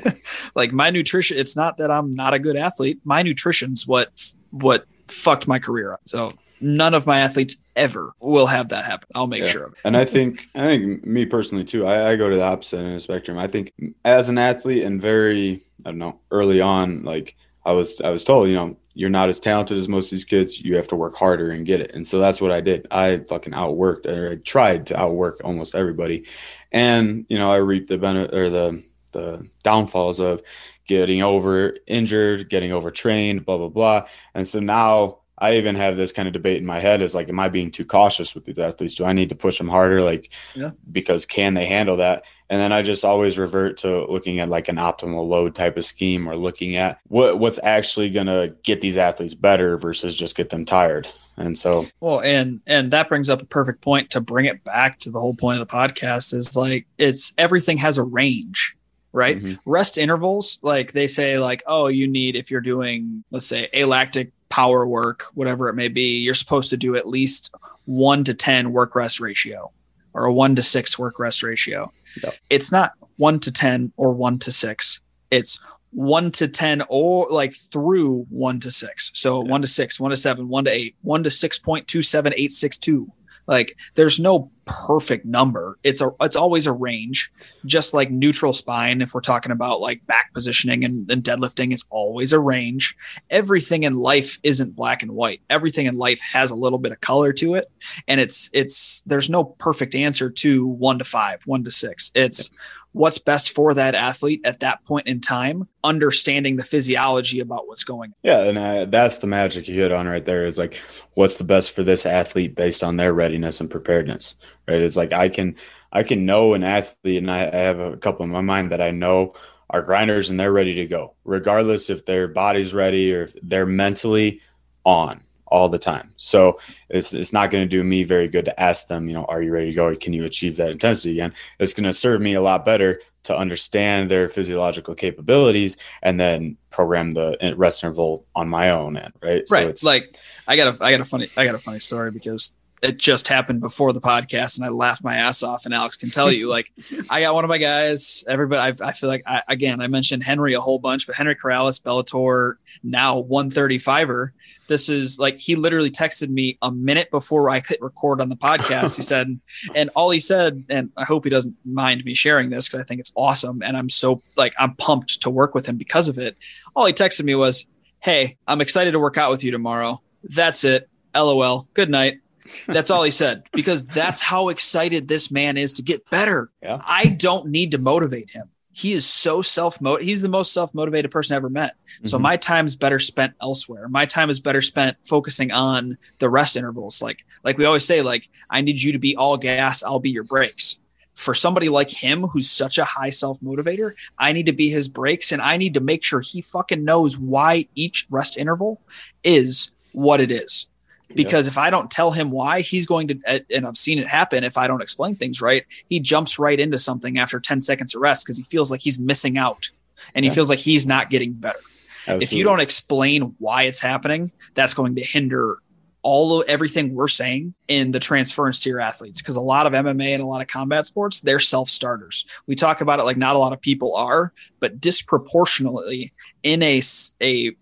[0.55, 3.01] like my nutrition, it's not that I'm not a good athlete.
[3.05, 6.01] My nutrition's what what fucked my career up.
[6.07, 9.09] So none of my athletes ever will have that happen.
[9.15, 9.49] I'll make yeah.
[9.49, 9.79] sure of it.
[9.85, 12.89] and I think, I think me personally too, I, I go to the opposite end
[12.89, 13.39] of the spectrum.
[13.39, 13.73] I think
[14.05, 18.25] as an athlete and very I don't know, early on, like I was I was
[18.25, 20.61] told, you know, you're not as talented as most of these kids.
[20.61, 21.93] You have to work harder and get it.
[21.95, 22.87] And so that's what I did.
[22.91, 26.25] I fucking outworked or I tried to outwork almost everybody.
[26.73, 30.43] And, you know, I reaped the benefit or the the downfalls of
[30.87, 34.07] getting over injured, getting overtrained, blah, blah, blah.
[34.35, 37.29] And so now I even have this kind of debate in my head is like,
[37.29, 38.95] am I being too cautious with these athletes?
[38.95, 40.01] Do I need to push them harder?
[40.01, 40.71] Like, yeah.
[40.93, 42.23] because can they handle that?
[42.49, 45.85] And then I just always revert to looking at like an optimal load type of
[45.85, 50.37] scheme or looking at what what's actually going to get these athletes better versus just
[50.37, 51.09] get them tired.
[51.37, 55.01] And so, well, and and that brings up a perfect point to bring it back
[55.01, 58.77] to the whole point of the podcast is like it's everything has a range
[59.13, 59.43] right?
[59.43, 59.71] Mm-hmm.
[59.71, 63.83] Rest intervals, like they say, like, oh, you need if you're doing, let's say, a
[63.83, 67.55] alactic power work, whatever it may be, you're supposed to do at least
[67.87, 69.73] one to 10 work rest ratio
[70.13, 71.91] or a one to six work rest ratio.
[72.23, 72.35] Yep.
[72.51, 75.01] It's not one to 10 or one to six.
[75.31, 75.59] It's
[75.93, 79.11] one to 10 or like through one to six.
[79.15, 79.51] So yeah.
[79.51, 83.07] one to six, one to seven, one to eight, one to 6.27862.
[83.47, 85.79] Like there's no perfect number.
[85.85, 87.31] It's a it's always a range.
[87.67, 91.85] Just like neutral spine, if we're talking about like back positioning and, and deadlifting, is
[91.91, 92.97] always a range.
[93.31, 95.41] Everything in life isn't black and white.
[95.51, 97.67] Everything in life has a little bit of color to it.
[98.09, 102.11] And it's it's there's no perfect answer to one to five, one to six.
[102.15, 102.51] It's
[102.93, 107.85] what's best for that athlete at that point in time, understanding the physiology about what's
[107.85, 108.15] going on.
[108.23, 110.79] Yeah, and uh, that's the magic you hit on right there is like
[111.15, 114.37] what's the best for this athlete based on their readiness and preparedness,
[114.69, 114.81] right?
[114.81, 115.57] It's like I can
[115.93, 118.81] I can know an athlete and I, I have a couple in my mind that
[118.83, 119.35] I know
[119.71, 123.67] are grinders and they're ready to go, regardless if their body's ready or if they're
[123.67, 124.41] mentally
[124.85, 126.15] on all the time.
[126.17, 129.27] So it's, it's not going to do me very good to ask them, you know,
[129.27, 129.95] are you ready to go?
[129.95, 131.35] Can you achieve that intensity again?
[131.61, 136.57] It's going to serve me a lot better to understand their physiological capabilities and then
[136.71, 139.13] program the uh, rest interval on my own end.
[139.23, 139.45] Right.
[139.51, 139.79] Right.
[139.79, 140.17] So like
[140.49, 143.29] I got a, I got a funny, I got a funny story because it just
[143.29, 146.49] happened before the podcast and I laughed my ass off and Alex can tell you
[146.49, 146.71] like
[147.11, 150.25] I got one of my guys everybody I, I feel like I, again I mentioned
[150.25, 154.31] Henry a whole bunch but Henry Corrales Bellator now 135er
[154.73, 158.37] this is like he literally texted me a minute before I hit record on the
[158.37, 159.39] podcast he said
[159.75, 162.85] and all he said and I hope he doesn't mind me sharing this because I
[162.85, 166.19] think it's awesome and I'm so like I'm pumped to work with him because of
[166.19, 166.37] it
[166.75, 167.67] all he texted me was
[168.01, 172.21] hey I'm excited to work out with you tomorrow that's it lol good night
[172.67, 176.51] that's all he said because that's how excited this man is to get better.
[176.63, 176.81] Yeah.
[176.85, 178.49] I don't need to motivate him.
[178.73, 180.09] He is so self motivated.
[180.09, 181.75] He's the most self motivated person I ever met.
[181.75, 182.07] Mm-hmm.
[182.07, 183.89] So my time is better spent elsewhere.
[183.89, 187.03] My time is better spent focusing on the rest intervals.
[187.03, 189.83] Like like we always say, like I need you to be all gas.
[189.83, 190.79] I'll be your brakes.
[191.15, 194.89] For somebody like him, who's such a high self motivator, I need to be his
[194.89, 198.81] brakes, and I need to make sure he fucking knows why each rest interval
[199.23, 200.69] is what it is
[201.15, 204.45] because if I don't tell him why, he's going to, and I've seen it happen.
[204.45, 208.01] If I don't explain things right, he jumps right into something after 10 seconds of
[208.01, 209.71] rest because he feels like he's missing out
[210.15, 211.61] and he feels like he's not getting better.
[212.03, 212.25] Absolutely.
[212.25, 215.59] If you don't explain why it's happening, that's going to hinder
[216.03, 219.73] all of everything we're saying in the transference to your athletes because a lot of
[219.73, 222.27] MMA and a lot of combat sports they're self starters.
[222.47, 226.13] We talk about it like not a lot of people are, but disproportionately
[226.43, 226.83] in a
[227.21, 227.53] a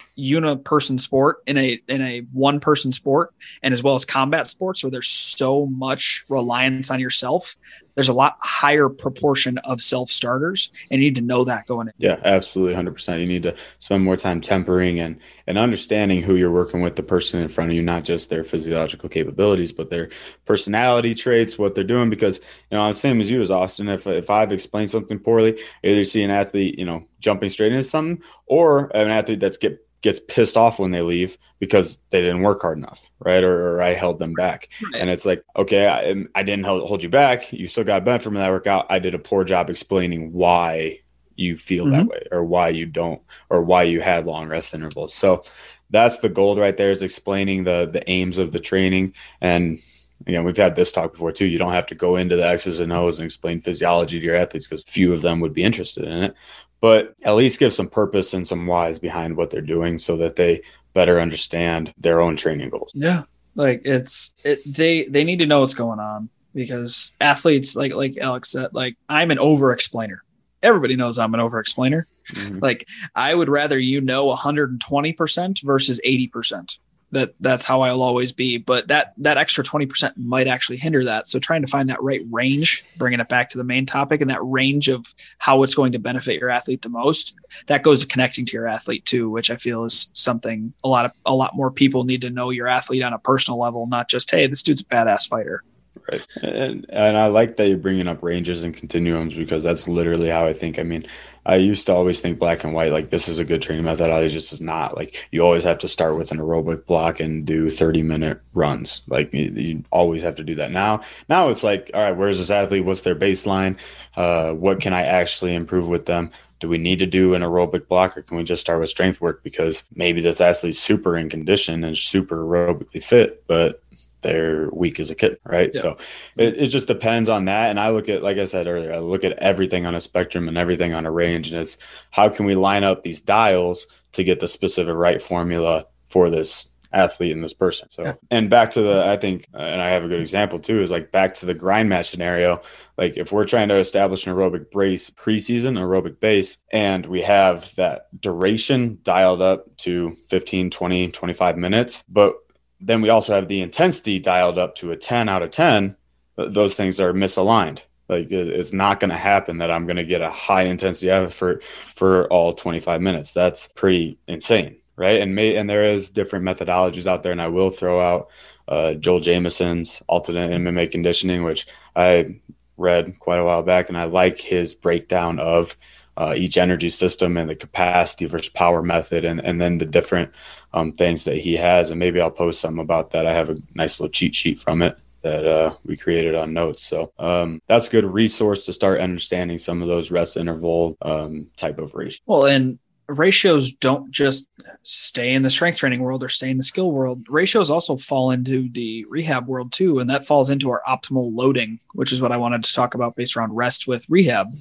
[0.65, 4.83] person sport, in a in a one person sport, and as well as combat sports
[4.83, 7.57] where there's so much reliance on yourself,
[8.01, 11.89] there's a lot higher proportion of self starters, and you need to know that going
[11.89, 11.93] in.
[11.99, 13.21] Yeah, absolutely, hundred percent.
[13.21, 17.03] You need to spend more time tempering and and understanding who you're working with, the
[17.03, 20.09] person in front of you, not just their physiological capabilities, but their
[20.47, 22.09] personality traits, what they're doing.
[22.09, 22.39] Because
[22.71, 23.91] you know, the same as you as Austin.
[23.91, 27.83] If if I've explained something poorly, either see an athlete, you know, jumping straight into
[27.83, 32.43] something, or an athlete that's get gets pissed off when they leave because they didn't
[32.43, 33.45] work hard enough, right?
[33.45, 34.69] Or, or I held them back.
[34.83, 35.01] Right.
[35.01, 37.53] And it's like, okay, I, I didn't hold, hold, you back.
[37.53, 38.87] You still got benefit from that workout.
[38.89, 41.01] I did a poor job explaining why
[41.37, 41.97] you feel mm-hmm.
[41.97, 45.15] that way or why you don't or why you had long rest intervals.
[45.15, 45.45] So
[45.91, 49.81] that's the gold right there is explaining the the aims of the training and
[50.27, 51.47] again, we've had this talk before too.
[51.47, 54.37] You don't have to go into the X's and O's and explain physiology to your
[54.37, 56.35] athletes because few of them would be interested in it.
[56.81, 60.37] But at least give some purpose and some whys behind what they're doing so that
[60.37, 60.63] they
[60.95, 62.91] better understand their own training goals.
[62.95, 63.25] Yeah.
[63.55, 68.17] Like it's it, they they need to know what's going on because athletes like like
[68.19, 70.23] Alex said, like I'm an over explainer.
[70.63, 72.07] Everybody knows I'm an over explainer.
[72.33, 72.61] Mm-hmm.
[72.61, 76.79] Like I would rather you know 120% versus 80%
[77.13, 78.59] that that's how I'll always be.
[78.59, 81.29] But that that extra twenty percent might actually hinder that.
[81.29, 84.31] So trying to find that right range, bringing it back to the main topic, and
[84.31, 87.35] that range of how it's going to benefit your athlete the most,
[87.67, 91.05] that goes to connecting to your athlete too, which I feel is something a lot
[91.05, 94.09] of a lot more people need to know your athlete on a personal level, not
[94.09, 95.65] just hey, this dude's a badass fighter.
[96.11, 96.23] Right.
[96.43, 100.47] And, and I like that you're bringing up ranges and continuums because that's literally how
[100.47, 100.79] I think.
[100.79, 101.07] I mean,
[101.47, 104.29] I used to always think black and white, like this is a good training methodology,
[104.29, 104.97] just is not.
[104.97, 109.03] Like you always have to start with an aerobic block and do 30 minute runs.
[109.09, 110.71] Like you, you always have to do that.
[110.71, 112.85] Now, now it's like, all right, where's this athlete?
[112.85, 113.77] What's their baseline?
[114.17, 116.31] Uh, what can I actually improve with them?
[116.61, 119.19] do we need to do an aerobic block or can we just start with strength
[119.21, 123.83] work because maybe this athlete's super in condition and super aerobically fit but
[124.23, 125.71] they're weak as a kid, right?
[125.73, 125.81] Yeah.
[125.81, 125.97] So
[126.37, 127.71] it, it just depends on that.
[127.71, 130.49] And I look at, like I said earlier, I look at everything on a spectrum
[130.49, 131.53] and everything on a range.
[131.53, 131.77] And it's
[132.11, 136.71] how can we line up these dials to get the specific right formula for this
[136.93, 137.89] athlete and this person.
[137.89, 138.15] So, yeah.
[138.31, 140.91] and back to the, I think, uh, and I have a good example too, is
[140.91, 142.63] like back to the grind match scenario.
[142.99, 147.75] Like if we're trying to establish an aerobic brace preseason, aerobic base, and we have
[147.77, 152.35] that duration dialed up to 15, 20, 25 minutes, but
[152.81, 155.97] then we also have the intensity dialed up to a 10 out of 10,
[156.37, 157.81] those things are misaligned.
[158.09, 161.63] Like it's not going to happen that I'm going to get a high intensity effort
[161.65, 163.33] for all 25 minutes.
[163.33, 165.23] That's pretty insane right?
[165.23, 168.29] And may and there is different methodologies out there, and I will throw out
[168.69, 171.67] uh, Joel Jamieson's Ultimate MMA Conditioning, which
[171.97, 172.39] I
[172.77, 175.79] read quite a while back, and I like his breakdown of
[176.21, 180.31] uh, each energy system and the capacity versus power method, and and then the different
[180.75, 181.89] um, things that he has.
[181.91, 183.27] And maybe I'll post some about that.
[183.27, 186.83] I have a nice little cheat sheet from it that uh, we created on notes.
[186.83, 191.49] So um, that's a good resource to start understanding some of those rest interval um,
[191.57, 192.21] type of ratios.
[192.27, 192.79] Well, and
[193.19, 194.49] ratios don't just
[194.83, 197.25] stay in the strength training world or stay in the skill world.
[197.29, 201.81] Ratios also fall into the rehab world too, and that falls into our optimal loading,
[201.93, 204.57] which is what I wanted to talk about based around rest with rehab.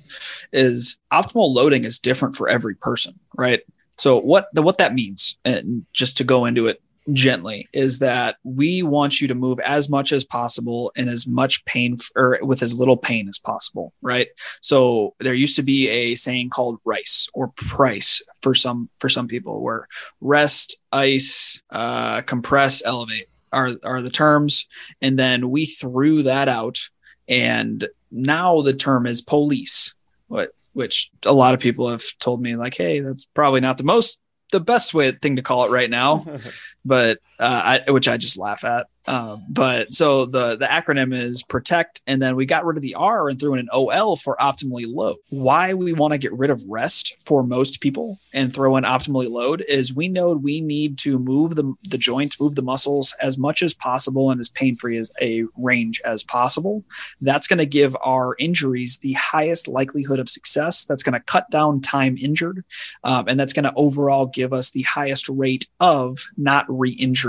[0.51, 3.61] Is optimal loading is different for every person, right?
[3.97, 6.81] So what the what that means, and just to go into it
[7.13, 11.63] gently is that we want you to move as much as possible and as much
[11.65, 14.29] pain or with as little pain as possible right?
[14.61, 19.27] So there used to be a saying called rice or price for some for some
[19.27, 19.87] people where
[20.21, 24.67] rest ice uh, compress elevate are are the terms.
[25.01, 26.89] And then we threw that out
[27.27, 29.93] and now the term is police
[30.27, 33.83] what which a lot of people have told me like hey that's probably not the
[33.83, 34.19] most
[34.51, 36.25] the best way thing to call it right now,
[36.85, 38.87] but uh, I, which I just laugh at.
[39.09, 42.93] Um, but so the the acronym is protect, and then we got rid of the
[42.93, 45.17] R and threw in an OL for optimally load.
[45.29, 49.27] Why we want to get rid of rest for most people and throw in optimally
[49.27, 53.35] load is we know we need to move the the joints, move the muscles as
[53.35, 56.83] much as possible and as pain free as a range as possible.
[57.19, 60.85] That's going to give our injuries the highest likelihood of success.
[60.85, 62.63] That's going to cut down time injured,
[63.03, 66.67] um, and that's going to overall give us the highest rate of not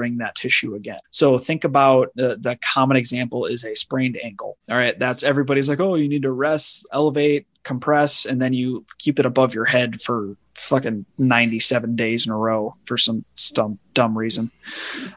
[0.01, 0.99] re-injuring that tissue again.
[1.11, 4.57] So think about the, the common example is a sprained ankle.
[4.71, 8.85] All right, that's everybody's like, oh, you need to rest, elevate, compress, and then you
[8.99, 13.79] keep it above your head for fucking 97 days in a row for some dumb
[13.95, 14.51] dumb reason.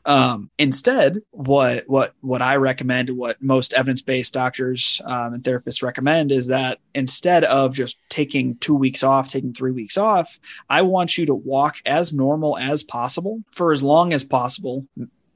[0.06, 6.32] Um, instead, what what what I recommend, what most evidence-based doctors um, and therapists recommend
[6.32, 11.18] is that instead of just taking two weeks off, taking three weeks off, I want
[11.18, 14.88] you to walk as normal as possible for as long as possible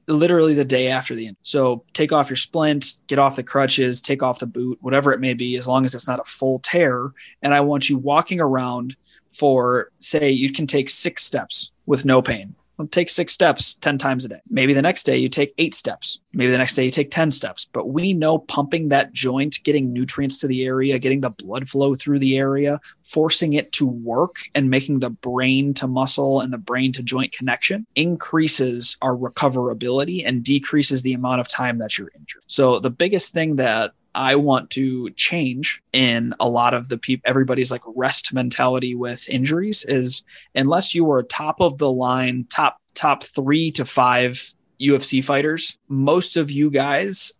[0.08, 1.36] literally the day after the end.
[1.42, 5.20] So take off your splint, get off the crutches, take off the boot, whatever it
[5.20, 7.12] may be, as long as it's not a full tear.
[7.42, 8.96] And I want you walking around
[9.38, 12.54] for, say, you can take six steps with no pain.
[12.78, 14.40] Well, take six steps 10 times a day.
[14.48, 16.20] Maybe the next day you take eight steps.
[16.32, 17.66] Maybe the next day you take 10 steps.
[17.72, 21.96] But we know pumping that joint, getting nutrients to the area, getting the blood flow
[21.96, 26.58] through the area, forcing it to work and making the brain to muscle and the
[26.58, 32.12] brain to joint connection increases our recoverability and decreases the amount of time that you're
[32.16, 32.44] injured.
[32.46, 37.28] So the biggest thing that I want to change in a lot of the people,
[37.28, 40.22] everybody's like rest mentality with injuries is
[40.54, 46.36] unless you were top of the line, top, top three to five UFC fighters, most
[46.36, 47.32] of you guys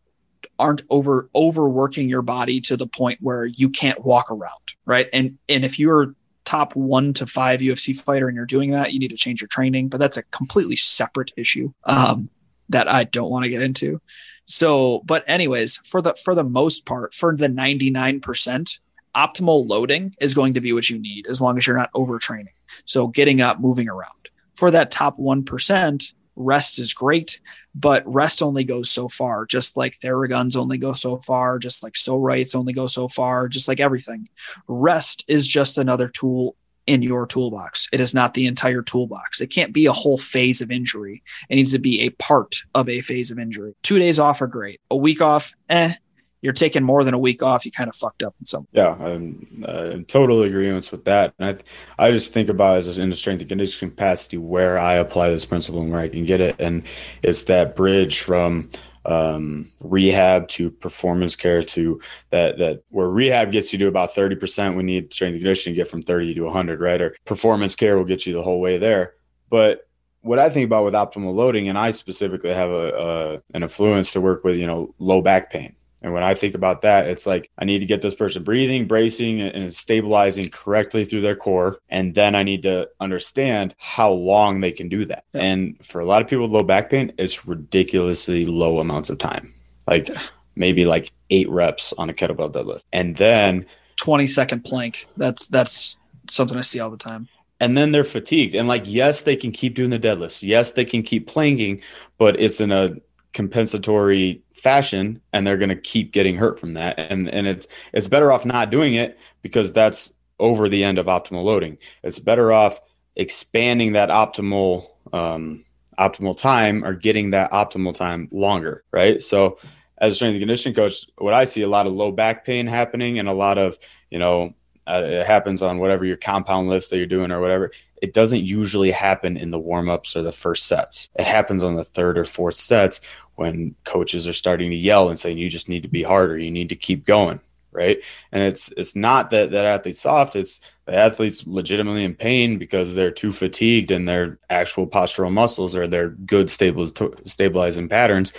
[0.59, 5.09] aren't over overworking your body to the point where you can't walk around, right?
[5.13, 8.99] And and if you're top one to five UFC fighter and you're doing that, you
[8.99, 9.89] need to change your training.
[9.89, 12.31] But that's a completely separate issue um,
[12.71, 14.01] that I don't want to get into.
[14.49, 18.79] So, but anyways, for the for the most part, for the 99%,
[19.15, 22.55] optimal loading is going to be what you need as long as you're not overtraining.
[22.87, 24.13] So, getting up, moving around.
[24.55, 27.41] For that top 1%, rest is great,
[27.75, 31.97] but rest only goes so far, just like Theraguns only go so far, just like
[31.97, 34.29] So Rights only go so far, just like everything.
[34.67, 36.57] Rest is just another tool
[36.89, 37.87] in your toolbox.
[37.93, 39.41] It is not the entire toolbox.
[39.41, 41.23] It can't be a whole phase of injury.
[41.51, 43.75] It needs to be a part of a phase of injury.
[43.83, 44.81] Two days off are great.
[44.91, 45.95] A week off, eh.
[46.41, 47.67] You're taking more than a week off.
[47.67, 48.69] You kind of fucked up in some.
[48.71, 51.35] Yeah, I'm uh, in total agreement with that.
[51.39, 51.61] And
[51.99, 54.95] I, I just think about it as in the strength and conditioning capacity where I
[54.95, 56.85] apply this principle and where I can get it, and
[57.23, 58.71] it's that bridge from
[59.09, 61.99] um, rehab to performance care to
[62.31, 65.81] that that where rehab gets you to about 30% we need strength and conditioning to
[65.81, 67.01] get from 30 to 100 right?
[67.01, 69.15] Or performance care will get you the whole way there.
[69.49, 69.89] But
[70.21, 74.13] what I think about with optimal loading and I specifically have a, a an influence
[74.13, 77.27] to work with you know low back pain And when I think about that, it's
[77.27, 81.79] like I need to get this person breathing, bracing, and stabilizing correctly through their core.
[81.89, 85.25] And then I need to understand how long they can do that.
[85.33, 85.43] Yeah.
[85.43, 89.19] And for a lot of people with low back pain, it's ridiculously low amounts of
[89.19, 89.55] time.
[89.87, 90.09] Like
[90.55, 92.85] maybe like eight reps on a kettlebell deadlift.
[92.93, 95.07] And then 20 second plank.
[95.17, 95.99] That's that's
[96.31, 97.29] something I see all the time.
[97.61, 98.55] And then they're fatigued.
[98.55, 100.43] And like, yes, they can keep doing the deadlifts.
[100.43, 101.83] Yes, they can keep planking,
[102.17, 102.97] but it's in a
[103.33, 106.99] compensatory fashion and they're going to keep getting hurt from that.
[106.99, 111.07] And and it's it's better off not doing it because that's over the end of
[111.07, 111.79] optimal loading.
[112.03, 112.81] It's better off
[113.17, 115.65] expanding that optimal um,
[115.99, 119.21] optimal time or getting that optimal time longer right?
[119.21, 119.59] So
[120.01, 122.67] as a strength and conditioning coach what i see a lot of low back pain
[122.67, 123.79] happening and a lot of
[124.11, 124.55] you know
[124.87, 127.71] uh, it happens on whatever your compound lifts that you're doing or whatever
[128.03, 131.09] it doesn't usually happen in the warm-ups or the first sets.
[131.19, 133.01] It happens on the third or fourth sets
[133.37, 136.39] when coaches are starting to yell and saying you just need to be harder.
[136.39, 137.41] You need to keep going
[137.73, 138.01] right?
[138.33, 140.37] And it's it's not that that athlete's soft.
[140.37, 145.77] It's the athlete's legitimately in pain because they're too fatigued and their actual postural muscles
[145.77, 148.33] or their good stabiliz- stabilizing patterns.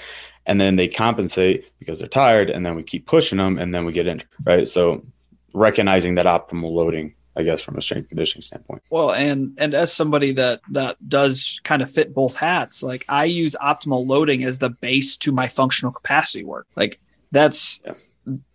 [0.45, 3.85] And then they compensate because they're tired and then we keep pushing them and then
[3.85, 4.67] we get injured right?
[4.67, 5.05] So
[5.53, 8.83] recognizing that optimal loading I guess from a strength conditioning standpoint.
[8.89, 13.23] Well, and and as somebody that that does kind of fit both hats, like I
[13.23, 16.67] use optimal loading as the base to my functional capacity work.
[16.75, 16.99] Like
[17.31, 17.93] that's yeah.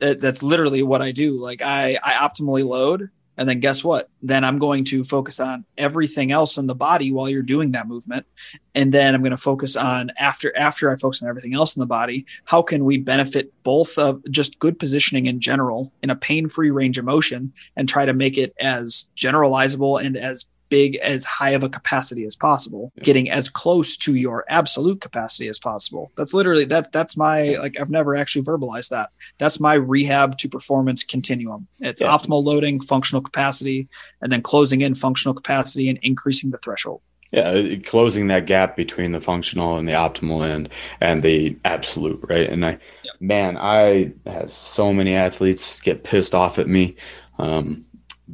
[0.01, 1.39] that, that's literally what I do.
[1.39, 4.09] Like I I optimally load and then guess what?
[4.23, 7.89] Then I'm going to focus on everything else in the body while you're doing that
[7.89, 8.27] movement.
[8.75, 11.81] And then I'm going to focus on after after I focus on everything else in
[11.81, 16.17] the body, how can we benefit both of just good positioning in general in a
[16.17, 21.25] pain-free range of motion and try to make it as generalizable and as big as
[21.25, 23.05] high of a capacity as possible yeah.
[23.05, 26.11] getting as close to your absolute capacity as possible.
[26.17, 29.11] That's literally that that's my like i've never actually verbalized that.
[29.39, 31.69] That's my rehab to performance continuum.
[31.79, 32.09] It's yeah.
[32.09, 33.89] optimal loading functional capacity
[34.21, 37.03] and then closing in functional capacity and increasing the threshold.
[37.33, 40.71] Yeah closing that gap between the functional and the optimal end
[41.01, 42.51] and the absolute right?
[42.51, 42.73] And i
[43.05, 43.13] yeah.
[43.21, 46.97] man i have so many athletes get pissed off at me.
[47.39, 47.87] Um,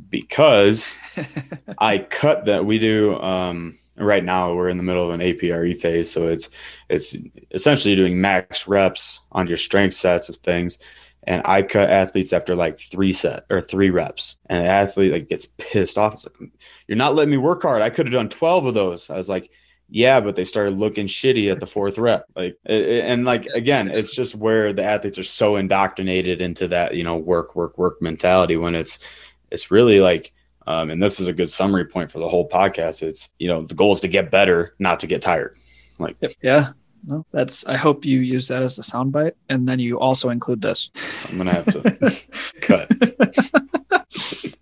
[0.08, 0.94] because
[1.78, 2.64] I cut that.
[2.64, 4.54] We do um, right now.
[4.54, 6.50] We're in the middle of an APRE phase, so it's
[6.88, 7.16] it's
[7.50, 10.78] essentially doing max reps on your strength sets of things.
[11.24, 15.28] And I cut athletes after like three set or three reps, and the athlete like
[15.28, 16.14] gets pissed off.
[16.14, 16.50] It's like,
[16.88, 17.82] "You're not letting me work hard.
[17.82, 19.50] I could have done twelve of those." I was like,
[19.90, 22.24] yeah, but they started looking shitty at the fourth rep.
[22.36, 27.04] Like, and like again, it's just where the athletes are so indoctrinated into that you
[27.04, 29.00] know work, work, work mentality when it's
[29.50, 30.32] it's really like
[30.66, 33.02] um, and this is a good summary point for the whole podcast.
[33.02, 35.56] It's you know the goal is to get better not to get tired.
[35.98, 36.72] Like yeah.
[37.06, 40.60] Well, that's i hope you use that as the soundbite and then you also include
[40.60, 40.90] this.
[41.30, 42.16] I'm gonna have to
[42.60, 42.90] cut.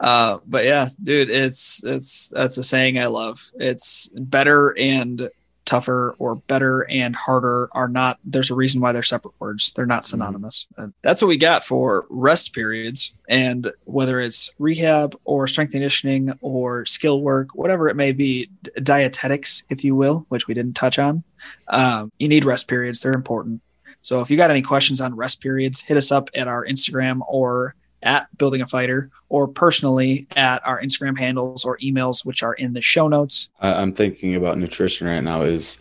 [0.00, 3.50] Uh but yeah dude it's it's that's a saying i love.
[3.56, 5.28] It's better and
[5.64, 9.86] tougher or better and harder are not there's a reason why they're separate words they're
[9.86, 10.10] not mm-hmm.
[10.10, 10.90] synonymous mm-hmm.
[11.02, 16.84] that's what we got for rest periods and whether it's rehab or strength conditioning or
[16.86, 18.50] skill work whatever it may be
[18.82, 21.22] dietetics if you will which we didn't touch on
[21.68, 23.60] um, you need rest periods they're important
[24.00, 27.20] so if you got any questions on rest periods hit us up at our instagram
[27.28, 32.54] or at Building a Fighter or personally at our Instagram handles or emails, which are
[32.54, 33.48] in the show notes.
[33.60, 35.42] I'm thinking about nutrition right now.
[35.42, 35.78] Is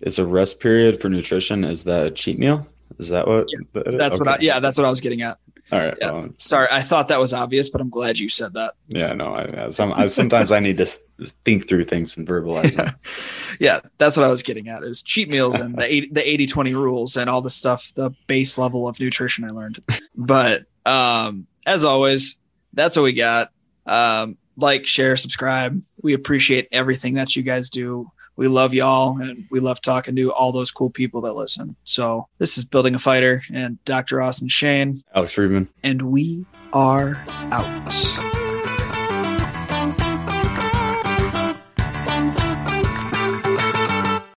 [0.00, 1.64] is a rest period for nutrition?
[1.64, 2.66] Is that a cheat meal?
[2.98, 3.46] Is that what?
[3.48, 4.18] Yeah, that's okay.
[4.18, 4.28] what.
[4.28, 5.38] I, yeah, that's what I was getting at.
[5.70, 5.96] All right.
[6.00, 6.10] Yeah.
[6.10, 8.74] Well, Sorry, I thought that was obvious, but I'm glad you said that.
[8.88, 9.34] Yeah, no.
[9.34, 10.86] I, some, I, sometimes I need to
[11.44, 12.90] think through things and verbalize yeah.
[13.58, 14.82] yeah, that's what I was getting at.
[14.82, 18.10] Is cheat meals and the 80, the 80 20 rules and all the stuff, the
[18.26, 19.82] base level of nutrition I learned.
[20.14, 22.38] But um, as always,
[22.72, 23.50] that's what we got.
[23.86, 25.82] Um, like, share, subscribe.
[26.02, 28.10] We appreciate everything that you guys do.
[28.36, 31.76] We love y'all and we love talking to all those cool people that listen.
[31.84, 34.22] So, this is Building a Fighter and Dr.
[34.22, 38.31] Austin Shane, Alex Friedman, and we are out.